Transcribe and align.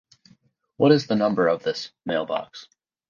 What 0.77 0.93
is 0.93 1.05
the 1.05 1.15
number 1.15 1.47
of 1.47 1.61
this 1.61 1.91
"Mailbox"? 2.07 2.67